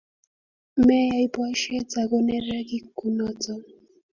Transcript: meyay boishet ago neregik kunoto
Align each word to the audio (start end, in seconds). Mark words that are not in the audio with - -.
meyay 0.85 1.25
boishet 1.33 1.91
ago 2.01 2.17
neregik 2.27 2.85
kunoto 2.97 3.53